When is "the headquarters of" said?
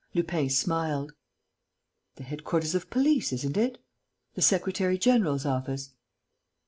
2.15-2.89